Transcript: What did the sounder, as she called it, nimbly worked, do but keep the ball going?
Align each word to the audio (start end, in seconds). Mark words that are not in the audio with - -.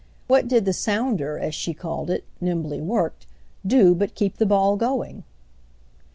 What 0.25 0.47
did 0.47 0.65
the 0.65 0.73
sounder, 0.73 1.37
as 1.37 1.53
she 1.53 1.75
called 1.75 2.09
it, 2.09 2.25
nimbly 2.41 2.81
worked, 2.81 3.27
do 3.63 3.93
but 3.93 4.15
keep 4.15 4.37
the 4.37 4.47
ball 4.47 4.75
going? 4.75 5.25